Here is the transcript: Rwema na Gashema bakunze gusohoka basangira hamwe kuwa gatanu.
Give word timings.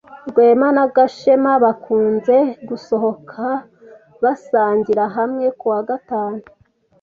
Rwema 0.29 0.67
na 0.77 0.85
Gashema 0.95 1.51
bakunze 1.63 2.35
gusohoka 2.67 3.43
basangira 4.23 5.03
hamwe 5.17 5.45
kuwa 5.59 5.79
gatanu. 5.89 6.39